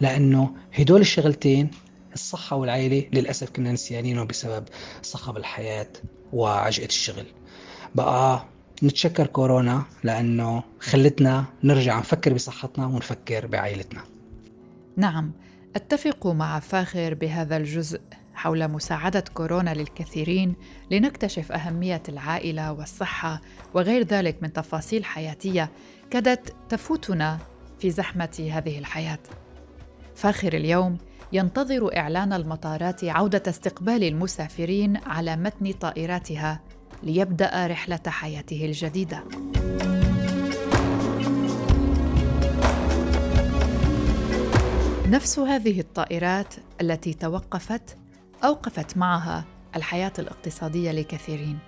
لأنه 0.00 0.54
هدول 0.72 1.00
الشغلتين 1.00 1.70
الصحة 2.14 2.56
والعيلة 2.56 3.08
للأسف 3.12 3.50
كنا 3.50 3.72
نسيانينه 3.72 4.24
بسبب 4.24 4.64
صخب 5.02 5.36
الحياة 5.36 5.88
وعجقة 6.32 6.86
الشغل. 6.86 7.26
بقى 7.94 8.44
نتشكر 8.82 9.26
كورونا 9.26 9.82
لأنه 10.04 10.62
خلتنا 10.80 11.44
نرجع 11.64 11.98
نفكر 11.98 12.34
بصحتنا 12.34 12.86
ونفكر 12.86 13.46
بعائلتنا. 13.46 14.02
نعم 14.96 15.32
أتفق 15.76 16.26
مع 16.26 16.60
فاخر 16.60 17.14
بهذا 17.14 17.56
الجزء. 17.56 18.00
حول 18.34 18.68
مساعدة 18.68 19.24
كورونا 19.34 19.74
للكثيرين 19.74 20.54
لنكتشف 20.90 21.52
أهمية 21.52 22.02
العائلة 22.08 22.72
والصحة 22.72 23.40
وغير 23.74 24.02
ذلك 24.02 24.42
من 24.42 24.52
تفاصيل 24.52 25.04
حياتية 25.04 25.70
كادت 26.10 26.54
تفوتنا 26.68 27.38
في 27.78 27.90
زحمة 27.90 28.50
هذه 28.52 28.78
الحياة. 28.78 29.18
فاخر 30.14 30.52
اليوم 30.52 30.98
ينتظر 31.32 31.96
إعلان 31.96 32.32
المطارات 32.32 33.04
عودة 33.04 33.42
استقبال 33.48 34.04
المسافرين 34.04 34.96
على 34.96 35.36
متن 35.36 35.72
طائراتها 35.72 36.60
ليبدأ 37.02 37.66
رحلة 37.66 38.00
حياته 38.06 38.64
الجديدة. 38.64 39.24
نفس 45.08 45.38
هذه 45.38 45.80
الطائرات 45.80 46.54
التي 46.80 47.14
توقفت 47.14 47.96
أوقفت 48.44 48.96
معها 48.96 49.44
الحياة 49.76 50.12
الاقتصادية 50.18 50.90
لكثيرين 50.90 51.58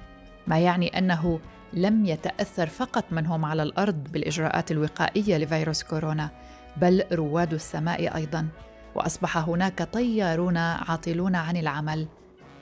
ما 0.46 0.58
يعني 0.58 0.98
أنه 0.98 1.40
لم 1.72 2.06
يتأثر 2.06 2.66
فقط 2.66 3.04
من 3.10 3.26
هم 3.26 3.44
على 3.44 3.62
الأرض 3.62 4.12
بالإجراءات 4.12 4.70
الوقائية 4.70 5.38
لفيروس 5.38 5.82
كورونا 5.82 6.30
بل 6.76 7.04
رواد 7.12 7.54
السماء 7.54 8.16
أيضا 8.16 8.48
وأصبح 8.96 9.36
هناك 9.48 9.82
طيارون 9.82 10.56
عاطلون 10.56 11.34
عن 11.34 11.56
العمل 11.56 12.06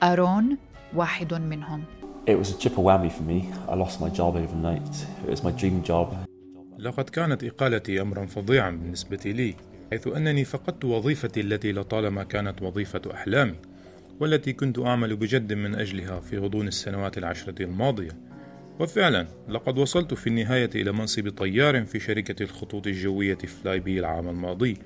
أرون 0.03 0.57
واحد 0.95 1.33
منهم 1.33 1.83
It 2.27 2.37
was 2.39 2.49
a 2.49 2.69
whammy 2.69 3.11
for 3.17 3.23
me. 3.31 3.39
I 3.69 3.75
lost 3.75 4.01
my 4.01 4.09
job 4.09 4.35
overnight. 4.43 4.95
It 5.25 5.29
was 5.29 5.43
my 5.43 5.51
dream 5.51 5.83
job. 5.83 6.07
لقد 6.79 7.09
كانت 7.09 7.43
إقالتي 7.43 8.01
أمرا 8.01 8.25
فظيعا 8.25 8.69
بالنسبة 8.71 9.19
لي 9.25 9.55
حيث 9.91 10.07
أنني 10.07 10.45
فقدت 10.45 10.85
وظيفتي 10.85 11.41
التي 11.41 11.71
لطالما 11.71 12.23
كانت 12.23 12.61
وظيفة 12.61 13.01
أحلامي 13.13 13.55
والتي 14.19 14.53
كنت 14.53 14.79
أعمل 14.79 15.15
بجد 15.15 15.53
من 15.53 15.75
أجلها 15.75 16.19
في 16.19 16.37
غضون 16.37 16.67
السنوات 16.67 17.17
العشرة 17.17 17.63
الماضية 17.63 18.11
وفعلا 18.79 19.27
لقد 19.49 19.77
وصلت 19.77 20.13
في 20.13 20.27
النهاية 20.27 20.69
إلى 20.75 20.91
منصب 20.91 21.29
طيار 21.29 21.85
في 21.85 21.99
شركة 21.99 22.43
الخطوط 22.43 22.87
الجوية 22.87 23.37
Flybe 23.37 23.99
العام 23.99 24.29
الماضي 24.29 24.77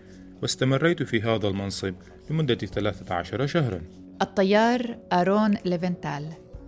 واستمريت 0.41 1.03
في 1.03 1.22
هذا 1.22 1.48
المنصب 1.48 1.93
لمدة 2.29 2.55
13 2.55 3.48
شهرا. 3.48 3.81
الطيار 4.22 4.98
أرون 5.13 5.58
ليفنتال 5.65 6.25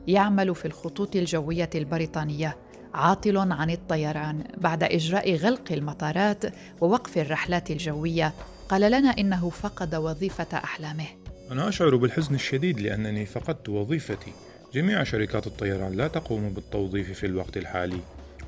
يعمل 0.07 0.55
في 0.55 0.65
الخطوط 0.65 1.15
الجوية 1.15 1.69
البريطانية 1.75 2.57
عاطل 2.93 3.37
عن 3.37 3.69
الطيران 3.69 4.43
بعد 4.57 4.83
إجراء 4.83 5.35
غلق 5.35 5.71
المطارات 5.71 6.43
ووقف 6.81 7.17
الرحلات 7.17 7.71
الجوية. 7.71 8.33
قال 8.69 8.81
لنا 8.81 9.09
إنه 9.09 9.49
فقد 9.49 9.95
وظيفة 9.95 10.57
أحلامه. 10.57 11.05
أنا 11.51 11.69
أشعر 11.69 11.95
بالحزن 11.95 12.35
الشديد 12.35 12.79
لأنني 12.79 13.25
فقدت 13.25 13.69
وظيفتي. 13.69 14.33
جميع 14.73 15.03
شركات 15.03 15.47
الطيران 15.47 15.91
لا 15.91 16.07
تقوم 16.07 16.49
بالتوظيف 16.49 17.11
في 17.11 17.25
الوقت 17.25 17.57
الحالي 17.57 17.99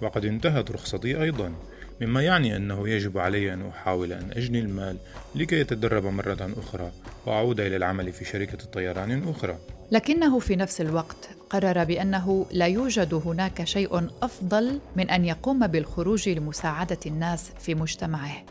وقد 0.01 0.25
انتهت 0.25 0.72
رخصتي 0.72 1.22
أيضا. 1.22 1.53
مما 2.01 2.21
يعني 2.21 2.55
أنه 2.55 2.89
يجب 2.89 3.17
علي 3.17 3.53
أن 3.53 3.67
أحاول 3.67 4.13
أن 4.13 4.31
أجني 4.31 4.59
المال 4.59 4.97
لكي 5.35 5.59
يتدرب 5.59 6.05
مرة 6.05 6.51
أخرى 6.57 6.91
وأعود 7.25 7.59
إلى 7.59 7.75
العمل 7.75 8.13
في 8.13 8.25
شركة 8.25 8.57
طيران 8.57 9.29
أخرى 9.29 9.57
لكنه 9.91 10.39
في 10.39 10.55
نفس 10.55 10.81
الوقت 10.81 11.29
قرر 11.50 11.83
بأنه 11.83 12.45
لا 12.51 12.67
يوجد 12.67 13.13
هناك 13.25 13.63
شيء 13.63 14.07
أفضل 14.21 14.79
من 14.95 15.09
أن 15.09 15.25
يقوم 15.25 15.67
بالخروج 15.67 16.29
لمساعدة 16.29 17.00
الناس 17.05 17.51
في 17.59 17.75
مجتمعه 17.75 18.43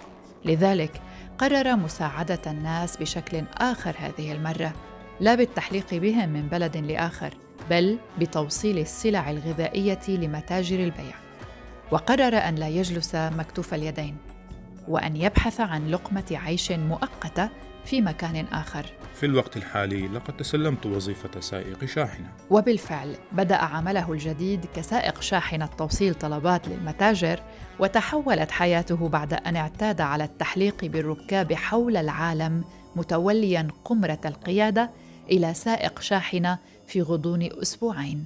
لذلك 0.44 1.00
قرر 1.38 1.76
مساعدة 1.76 2.40
الناس 2.46 2.96
بشكل 2.96 3.44
آخر 3.58 3.94
هذه 3.98 4.32
المرة، 4.32 4.72
لا 5.20 5.34
بالتحليق 5.34 5.94
بهم 5.94 6.28
من 6.28 6.48
بلد 6.48 6.76
لآخر، 6.76 7.34
بل 7.70 7.98
بتوصيل 8.20 8.78
السلع 8.78 9.30
الغذائية 9.30 10.08
لمتاجر 10.08 10.78
البيع. 10.84 11.21
وقرر 11.92 12.34
أن 12.34 12.54
لا 12.54 12.68
يجلس 12.68 13.14
مكتوف 13.14 13.74
اليدين، 13.74 14.16
وأن 14.88 15.16
يبحث 15.16 15.60
عن 15.60 15.90
لقمة 15.90 16.24
عيش 16.30 16.72
مؤقتة 16.72 17.48
في 17.84 18.00
مكان 18.00 18.46
آخر. 18.46 18.86
في 19.14 19.26
الوقت 19.26 19.56
الحالي 19.56 20.08
لقد 20.08 20.36
تسلمت 20.36 20.86
وظيفة 20.86 21.40
سائق 21.40 21.84
شاحنة. 21.84 22.26
وبالفعل 22.50 23.16
بدأ 23.32 23.56
عمله 23.56 24.12
الجديد 24.12 24.66
كسائق 24.76 25.20
شاحنة 25.20 25.66
توصيل 25.66 26.14
طلبات 26.14 26.68
للمتاجر 26.68 27.40
وتحولت 27.78 28.50
حياته 28.50 29.08
بعد 29.08 29.34
أن 29.34 29.56
اعتاد 29.56 30.00
على 30.00 30.24
التحليق 30.24 30.84
بالركاب 30.84 31.52
حول 31.52 31.96
العالم 31.96 32.64
متوليا 32.96 33.68
قمرة 33.84 34.20
القيادة 34.24 34.90
إلى 35.30 35.54
سائق 35.54 36.00
شاحنة 36.00 36.58
في 36.86 37.02
غضون 37.02 37.48
أسبوعين 37.62 38.24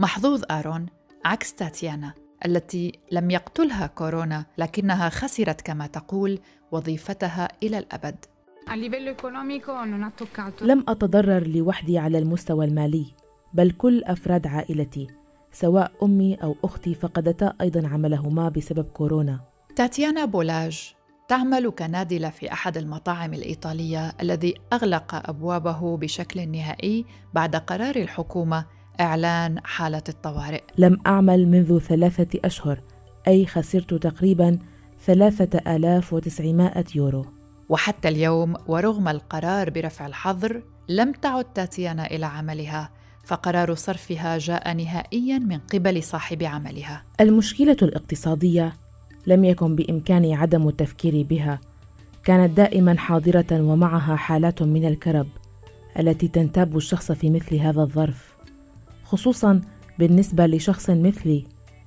محظوظ 0.00 0.42
آرون 0.50 0.86
عكس 1.24 1.54
تاتيانا 1.54 2.14
التي 2.46 2.92
لم 3.12 3.30
يقتلها 3.30 3.86
كورونا 3.86 4.44
لكنها 4.58 5.08
خسرت 5.08 5.60
كما 5.60 5.86
تقول 5.86 6.38
وظيفتها 6.72 7.48
إلى 7.62 7.78
الأبد. 7.78 8.16
لم 10.62 10.84
أتضرر 10.88 11.46
لوحدي 11.46 11.98
على 11.98 12.18
المستوى 12.18 12.64
المالي 12.64 13.06
بل 13.54 13.70
كل 13.70 14.04
أفراد 14.04 14.46
عائلتي 14.46 15.06
سواء 15.52 15.92
أمي 16.02 16.34
أو 16.34 16.56
أختي 16.64 16.94
فقدتا 16.94 17.54
أيضا 17.60 17.88
عملهما 17.88 18.48
بسبب 18.48 18.84
كورونا. 18.84 19.40
تاتيانا 19.76 20.24
بولاج 20.24 20.94
تعمل 21.28 21.70
كنادلة 21.70 22.30
في 22.30 22.52
أحد 22.52 22.76
المطاعم 22.76 23.34
الإيطالية 23.34 24.12
الذي 24.20 24.54
أغلق 24.72 25.28
أبوابه 25.28 25.96
بشكل 25.96 26.48
نهائي 26.48 27.04
بعد 27.34 27.56
قرار 27.56 27.96
الحكومة 27.96 28.79
إعلان 29.00 29.58
حالة 29.64 30.02
الطوارئ. 30.08 30.62
لم 30.78 30.98
أعمل 31.06 31.48
منذ 31.48 31.78
ثلاثة 31.78 32.38
أشهر 32.44 32.80
أي 33.28 33.46
خسرت 33.46 33.94
تقريبا 33.94 34.58
ثلاثة 35.06 35.76
آلاف 35.76 36.12
وتسعمائة 36.12 36.84
يورو. 36.94 37.26
وحتى 37.68 38.08
اليوم 38.08 38.54
ورغم 38.66 39.08
القرار 39.08 39.70
برفع 39.70 40.06
الحظر 40.06 40.62
لم 40.88 41.12
تعد 41.12 41.44
تاتيانا 41.44 42.06
إلى 42.06 42.26
عملها 42.26 42.90
فقرار 43.24 43.74
صرفها 43.74 44.38
جاء 44.38 44.72
نهائيا 44.72 45.38
من 45.38 45.58
قبل 45.58 46.02
صاحب 46.02 46.42
عملها. 46.42 47.04
المشكلة 47.20 47.76
الاقتصادية 47.82 48.72
لم 49.26 49.44
يكن 49.44 49.76
بإمكاني 49.76 50.34
عدم 50.34 50.68
التفكير 50.68 51.22
بها. 51.22 51.60
كانت 52.24 52.56
دائما 52.56 52.98
حاضرة 52.98 53.46
ومعها 53.52 54.16
حالات 54.16 54.62
من 54.62 54.84
الكرب 54.84 55.26
التي 55.98 56.28
تنتاب 56.28 56.76
الشخص 56.76 57.12
في 57.12 57.30
مثل 57.30 57.56
هذا 57.56 57.80
الظرف. 57.80 58.29
خصوصا 59.10 59.60
بالنسبة 59.98 60.46
لشخص 60.46 60.90
مثلي 60.90 61.46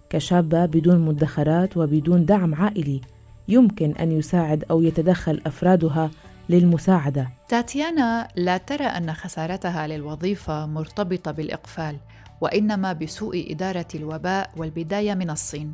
كشابة 0.10 0.66
بدون 0.66 1.00
مدخرات 1.00 1.78
وبدون 1.78 2.26
دعم 2.26 2.56
عائلي 2.56 3.02
يمكن 3.48 3.92
أن 3.92 4.12
يساعد 4.12 4.64
أو 4.72 4.82
يتدخل 4.82 5.42
أفرادها 5.46 6.12
للمساعدة. 6.50 7.30
تاتيانا 7.48 8.28
لا 8.36 8.58
ترى 8.58 8.86
أن 8.86 9.14
خسارتها 9.14 9.88
للوظيفة 9.88 10.66
مرتبطة 10.66 11.32
بالإقفال، 11.32 11.98
وإنما 12.42 12.94
بسوء 12.94 13.52
إدارة 13.52 13.88
الوباء 13.96 14.50
والبداية 14.58 15.14
من 15.14 15.30
الصين. 15.30 15.74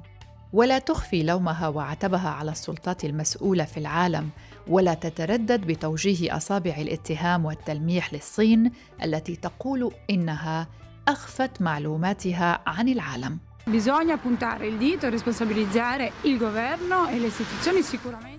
ولا 0.53 0.79
تخفي 0.79 1.23
لومها 1.23 1.67
وعتبها 1.67 2.29
على 2.29 2.51
السلطات 2.51 3.05
المسؤولة 3.05 3.63
في 3.63 3.77
العالم، 3.79 4.29
ولا 4.67 4.93
تتردد 4.93 5.67
بتوجيه 5.67 6.37
أصابع 6.37 6.75
الاتهام 6.77 7.45
والتلميح 7.45 8.13
للصين 8.13 8.71
التي 9.03 9.35
تقول 9.35 9.91
إنها 10.09 10.67
أخفت 11.07 11.61
معلوماتها 11.61 12.61
عن 12.67 12.87
العالم. 12.87 13.39
E 13.67 13.71
e. 13.71 13.81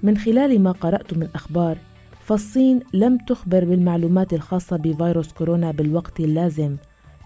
من 0.03 0.19
خلال 0.19 0.61
ما 0.63 0.73
قرأت 0.73 1.15
من 1.15 1.29
أخبار 1.35 1.79
فالصين 2.25 2.81
لم 2.95 3.19
تخبر 3.19 3.65
بالمعلومات 3.65 4.33
الخاصة 4.33 4.77
بفيروس 4.77 5.33
كورونا 5.33 5.71
بالوقت 5.71 6.21
اللازم 6.21 6.77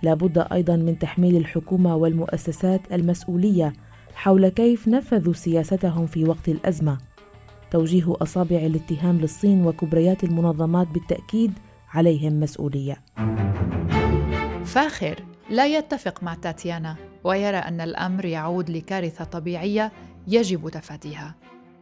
لابد 0.03 0.47
أيضا 0.53 0.77
من 0.77 0.99
تحميل 0.99 1.37
الحكومة 1.37 1.97
والمؤسسات 1.97 2.81
المسؤولية 2.93 3.73
حول 4.15 4.49
كيف 4.49 4.89
نفذوا 4.89 5.33
سياستهم 5.33 6.07
في 6.07 6.25
وقت 6.25 6.49
الأزمة 6.49 6.99
توجيه 7.71 8.15
أصابع 8.23 8.57
الاتهام 8.57 9.19
للصين 9.19 9.67
وكبريات 9.67 10.25
المنظمات 10.25 10.89
بالتأكيد 10.89 11.53
عليهم 11.95 12.41
مسؤولية 12.41 12.97
فاخر 14.75 15.25
لا 15.51 15.67
يتفق 15.67 16.23
مع 16.23 16.35
تاتيانا 16.35 16.97
ويرى 17.25 17.57
أن 17.57 17.81
الأمر 17.81 18.25
يعود 18.25 18.71
لكارثة 18.71 19.25
طبيعية 19.25 19.93
يجب 20.29 20.69
تفاديها. 20.69 21.35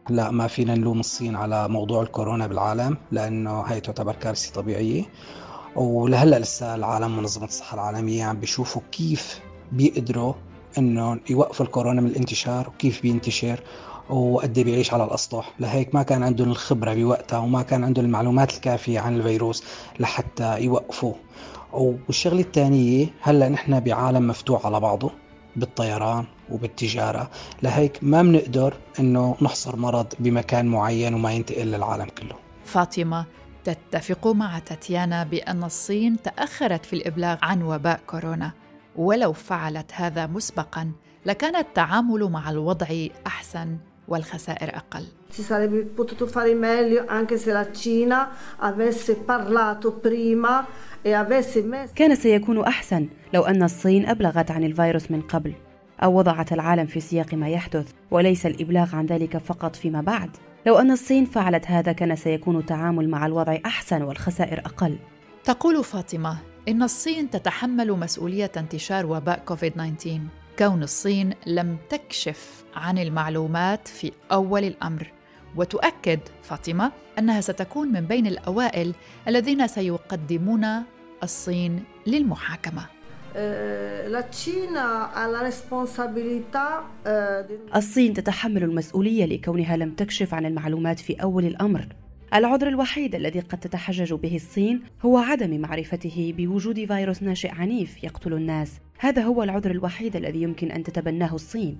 لا 0.09 0.31
ما 0.31 0.47
فينا 0.47 0.75
نلوم 0.75 0.99
الصين 0.99 1.35
على 1.35 1.67
موضوع 1.67 2.01
الكورونا 2.01 2.47
بالعالم 2.47 2.97
لأنه 3.11 3.61
هي 3.61 3.79
تعتبر 3.79 4.15
كارثة 4.15 4.53
طبيعية. 4.53 5.03
ولهلأ 5.75 6.39
لسه 6.39 6.75
العالم 6.75 7.17
منظمة 7.17 7.45
الصحة 7.45 7.75
العالمية 7.75 8.23
عم 8.23 8.39
بيشوفوا 8.39 8.81
كيف 8.91 9.39
بيقدروا 9.71 10.33
إنه 10.77 11.19
يوقفوا 11.29 11.65
الكورونا 11.65 12.01
من 12.01 12.07
الانتشار 12.07 12.67
وكيف 12.67 13.01
بينتشر 13.01 13.59
وقد 14.09 14.57
إيه 14.57 14.63
بيعيش 14.65 14.93
على 14.93 15.03
الأسطح. 15.03 15.53
لهيك 15.59 15.95
ما 15.95 16.03
كان 16.03 16.23
عندهم 16.23 16.51
الخبرة 16.51 16.93
بوقتها 16.93 17.39
وما 17.39 17.61
كان 17.61 17.83
عندهم 17.83 18.05
المعلومات 18.05 18.53
الكافية 18.53 18.99
عن 18.99 19.15
الفيروس 19.15 19.63
لحتى 19.99 20.61
يوقفوه. 20.61 21.15
والشغله 21.73 22.41
الثانية 22.41 23.07
هلأ 23.21 23.49
نحن 23.49 23.79
بعالم 23.79 24.27
مفتوح 24.27 24.65
على 24.65 24.79
بعضه 24.79 25.11
بالطيران 25.55 26.25
وبالتجارة. 26.49 27.29
لهيك 27.63 27.99
ما 28.01 28.21
بنقدر 28.21 28.73
أنه 28.99 29.35
نحصر 29.41 29.75
مرض 29.75 30.13
بمكان 30.19 30.65
معين 30.65 31.13
وما 31.13 31.31
ينتقل 31.31 31.67
للعالم 31.67 32.05
كله. 32.05 32.35
فاطمة 32.65 33.25
تتفق 33.63 34.27
مع 34.27 34.59
تاتيانا 34.59 35.23
بأن 35.23 35.63
الصين 35.63 36.21
تأخرت 36.21 36.85
في 36.85 36.93
الإبلاغ 36.93 37.37
عن 37.41 37.61
وباء 37.61 37.99
كورونا. 38.07 38.51
ولو 38.95 39.33
فعلت 39.33 39.91
هذا 39.93 40.27
مسبقا 40.27 40.91
لكان 41.25 41.55
التعامل 41.55 42.23
مع 42.23 42.49
الوضع 42.49 42.87
أحسن. 43.27 43.77
والخسائر 44.07 44.75
أقل. 44.75 45.05
Si 45.29 45.41
sarebbe 45.41 45.79
potuto 45.83 46.27
fare 46.27 46.53
meglio 46.53 47.05
anche 47.07 47.37
se 47.37 47.51
la 47.51 47.71
Cina 47.71 48.29
avesse 48.57 49.15
parlato 49.15 49.91
prima 49.91 50.65
كان 51.95 52.15
سيكون 52.15 52.59
أحسن 52.59 53.07
لو 53.33 53.41
أن 53.41 53.63
الصين 53.63 54.05
أبلغت 54.05 54.51
عن 54.51 54.63
الفيروس 54.63 55.11
من 55.11 55.21
قبل 55.21 55.53
أو 56.03 56.17
وضعت 56.17 56.53
العالم 56.53 56.85
في 56.85 56.99
سياق 56.99 57.33
ما 57.33 57.49
يحدث 57.49 57.91
وليس 58.11 58.45
الإبلاغ 58.45 58.95
عن 58.95 59.05
ذلك 59.05 59.37
فقط 59.37 59.75
فيما 59.75 60.01
بعد. 60.01 60.29
لو 60.65 60.75
أن 60.75 60.91
الصين 60.91 61.25
فعلت 61.25 61.65
هذا 61.67 61.91
كان 61.91 62.15
سيكون 62.15 62.57
التعامل 62.57 63.09
مع 63.09 63.25
الوضع 63.25 63.57
أحسن 63.65 64.01
والخسائر 64.01 64.59
أقل. 64.59 64.97
تقول 65.43 65.83
فاطمة 65.83 66.37
إن 66.67 66.83
الصين 66.83 67.29
تتحمل 67.29 67.91
مسؤولية 67.91 68.51
انتشار 68.57 69.05
وباء 69.05 69.39
كوفيد 69.45 69.73
19 69.73 70.42
كون 70.59 70.83
الصين 70.83 71.33
لم 71.45 71.77
تكشف 71.89 72.63
عن 72.75 72.97
المعلومات 72.97 73.87
في 73.87 74.11
أول 74.31 74.63
الأمر. 74.63 75.11
وتؤكد 75.55 76.19
فاطمة 76.43 76.91
أنها 77.19 77.41
ستكون 77.41 77.87
من 77.87 78.01
بين 78.01 78.27
الأوائل 78.27 78.93
الذين 79.27 79.67
سيقدمون 79.67 80.65
الصين 81.23 81.83
للمحاكمة. 82.07 82.85
الصين 87.75 88.13
تتحمل 88.13 88.63
المسؤولية 88.63 89.25
لكونها 89.25 89.77
لم 89.77 89.91
تكشف 89.91 90.33
عن 90.33 90.45
المعلومات 90.45 90.99
في 90.99 91.13
أول 91.13 91.45
الأمر. 91.45 91.87
العذر 92.33 92.67
الوحيد 92.67 93.15
الذي 93.15 93.39
قد 93.39 93.59
تتحجج 93.59 94.13
به 94.13 94.35
الصين 94.35 94.83
هو 95.01 95.17
عدم 95.17 95.59
معرفته 95.59 96.33
بوجود 96.37 96.85
فيروس 96.85 97.23
ناشئ 97.23 97.49
عنيف 97.49 98.03
يقتل 98.03 98.33
الناس. 98.33 98.79
هذا 98.99 99.21
هو 99.21 99.43
العذر 99.43 99.71
الوحيد 99.71 100.15
الذي 100.15 100.41
يمكن 100.41 100.71
أن 100.71 100.83
تتبناه 100.83 101.35
الصين. 101.35 101.79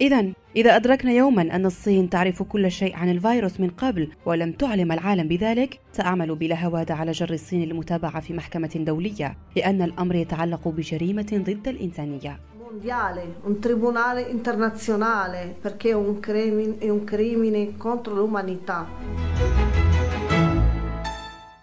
إذا 0.00 0.32
إذا 0.56 0.76
أدركنا 0.76 1.12
يوما 1.12 1.42
أن 1.42 1.66
الصين 1.66 2.10
تعرف 2.10 2.42
كل 2.42 2.70
شيء 2.70 2.96
عن 2.96 3.10
الفيروس 3.10 3.60
من 3.60 3.70
قبل 3.70 4.08
ولم 4.26 4.52
تعلم 4.52 4.92
العالم 4.92 5.28
بذلك 5.28 5.80
سأعمل 5.92 6.34
بلا 6.34 6.66
هوادة 6.66 6.94
على 6.94 7.12
جر 7.12 7.32
الصين 7.32 7.62
للمتابعة 7.62 8.20
في 8.20 8.32
محكمة 8.32 8.70
دولية 8.74 9.36
لأن 9.56 9.82
الأمر 9.82 10.14
يتعلق 10.14 10.68
بجريمة 10.68 11.44
ضد 11.48 11.68
الإنسانية. 11.68 12.40
Mondiale, 12.74 13.36
un 13.44 13.60
tribunale 13.60 14.22
internazionale, 14.22 15.54
perché 15.62 15.90
è 15.90 15.94
un 15.94 16.18
crimine, 16.18 16.78
è 16.78 16.88
un 16.88 17.04
crimine 17.04 17.76
contro 17.76 18.14
l'umanità. 18.14 18.86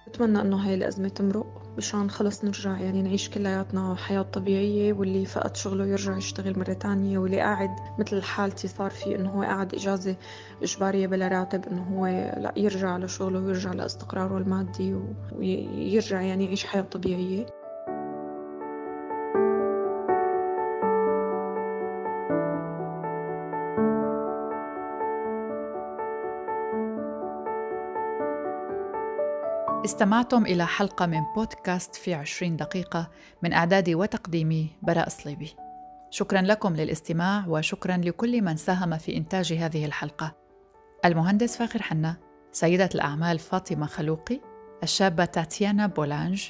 بتمنى 0.08 0.42
أنه 0.42 0.58
هاي 0.58 0.74
الأزمة 0.76 1.08
تمرق. 1.08 1.61
مشان 1.78 2.10
خلص 2.10 2.44
نرجع 2.44 2.80
يعني 2.80 3.02
نعيش 3.02 3.30
كلياتنا 3.30 3.96
حياة 3.96 4.22
طبيعية 4.22 4.94
واللي 4.94 5.26
فقد 5.26 5.56
شغله 5.56 5.86
يرجع 5.88 6.18
يشتغل 6.18 6.60
مرة 6.60 6.74
تانية 6.74 7.18
واللي 7.18 7.40
قاعد 7.40 7.76
مثل 8.00 8.24
حالتي 8.24 8.68
صار 8.68 8.92
فيه 8.92 9.16
إنه 9.16 9.30
هو 9.30 9.42
قاعد 9.42 9.74
إجازة 9.76 10.16
إجبارية 10.64 11.08
بلا 11.08 11.28
راتب 11.28 11.66
إنه 11.66 11.84
هو 11.84 12.06
لا 12.42 12.54
يرجع 12.58 12.98
لشغله 12.98 13.40
ويرجع 13.40 13.72
لأستقراره 13.74 14.38
المادي 14.38 14.96
ويرجع 15.32 16.22
يعني 16.22 16.46
يعيش 16.46 16.66
حياة 16.66 16.82
طبيعية. 16.82 17.61
استمعتم 29.92 30.46
إلى 30.46 30.68
حلقة 30.68 31.06
من 31.06 31.22
بودكاست 31.36 31.96
في 31.96 32.14
عشرين 32.14 32.56
دقيقة 32.56 33.10
من 33.44 33.54
إعدادي 33.54 33.96
وتقديمي 33.96 34.70
براء 34.82 35.10
صليبي. 35.10 35.56
شكرا 36.10 36.42
لكم 36.42 36.76
للاستماع 36.76 37.46
وشكرا 37.48 37.98
لكل 37.98 38.42
من 38.42 38.56
ساهم 38.56 38.98
في 38.98 39.18
إنتاج 39.18 39.54
هذه 39.54 39.86
الحلقة. 39.86 40.36
المهندس 41.06 41.58
فاخر 41.58 41.82
حنا 41.82 42.18
سيدة 42.52 42.90
الأعمال 42.96 43.40
فاطمة 43.40 43.86
خلوقي 43.86 44.40
الشابة 44.84 45.26
تاتيانا 45.26 45.88
بولانج 45.88 46.50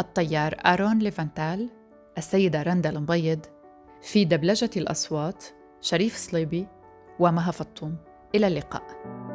الطيار 0.00 0.56
آرون 0.66 0.98
ليفانتال 0.98 1.70
السيدة 2.18 2.62
رندا 2.62 2.90
المبيض 2.90 3.46
في 4.02 4.24
دبلجة 4.24 4.70
الأصوات 4.76 5.44
شريف 5.80 6.16
صليبي 6.16 6.66
ومها 7.18 7.50
فطوم. 7.50 7.96
إلى 8.34 8.46
اللقاء. 8.46 9.31